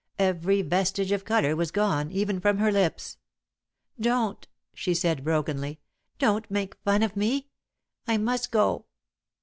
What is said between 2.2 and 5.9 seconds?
from her lips. "Don't!" she said, brokenly.